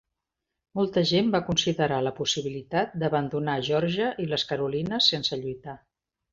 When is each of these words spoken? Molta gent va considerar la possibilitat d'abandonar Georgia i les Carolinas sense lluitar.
Molta 0.77 1.03
gent 1.09 1.29
va 1.35 1.41
considerar 1.49 1.99
la 2.07 2.15
possibilitat 2.21 2.97
d'abandonar 3.03 3.61
Georgia 3.69 4.11
i 4.25 4.29
les 4.35 4.49
Carolinas 4.55 5.15
sense 5.15 5.41
lluitar. 5.47 5.81